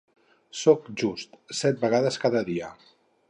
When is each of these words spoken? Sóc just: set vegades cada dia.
Sóc 0.61 0.87
just: 1.01 1.37
set 1.59 1.79
vegades 1.85 2.19
cada 2.27 2.45
dia. 2.51 2.73